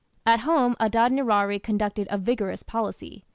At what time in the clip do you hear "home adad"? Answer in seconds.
0.39-1.11